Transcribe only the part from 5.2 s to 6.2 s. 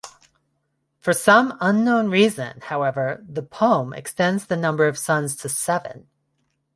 to seven.